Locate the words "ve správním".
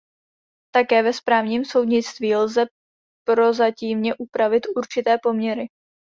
1.03-1.65